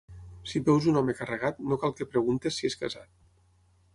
[0.51, 3.13] Si veus un home carregat, no cal que preguntis si és casat.